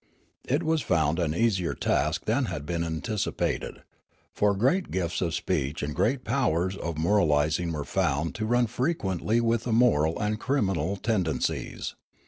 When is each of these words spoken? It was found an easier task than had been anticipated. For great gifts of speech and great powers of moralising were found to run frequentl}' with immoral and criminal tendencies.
It 0.45 0.63
was 0.63 0.81
found 0.81 1.19
an 1.19 1.35
easier 1.35 1.75
task 1.75 2.25
than 2.25 2.45
had 2.45 2.65
been 2.65 2.83
anticipated. 2.83 3.83
For 4.33 4.55
great 4.55 4.89
gifts 4.89 5.21
of 5.21 5.35
speech 5.35 5.83
and 5.83 5.93
great 5.93 6.23
powers 6.23 6.75
of 6.75 6.97
moralising 6.97 7.71
were 7.71 7.83
found 7.83 8.33
to 8.33 8.47
run 8.47 8.65
frequentl}' 8.65 9.41
with 9.41 9.67
immoral 9.67 10.17
and 10.17 10.39
criminal 10.39 10.95
tendencies. 10.95 11.93